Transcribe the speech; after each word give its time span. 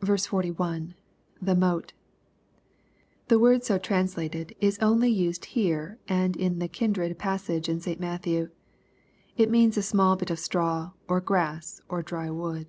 il.— 0.00 0.06
[The 1.42 1.54
mote,'] 1.56 1.92
The 3.26 3.38
word 3.40 3.64
so 3.64 3.76
translated 3.76 4.54
is 4.60 4.78
only 4.78 5.08
used 5.10 5.46
here 5.46 5.98
and 6.06 6.36
in 6.36 6.60
the 6.60 6.68
kindred 6.68 7.18
passage 7.18 7.68
in 7.68 7.80
St. 7.80 7.98
Matthew. 7.98 8.50
It 9.36 9.50
means 9.50 9.76
a 9.76 9.82
small 9.82 10.14
bit 10.14 10.30
of 10.30 10.38
straw> 10.38 10.92
or 11.08 11.20
grass, 11.20 11.80
or 11.88 12.02
dry 12.04 12.30
wood. 12.30 12.68